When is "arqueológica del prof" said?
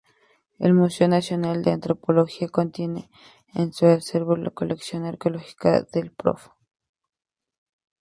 5.05-6.47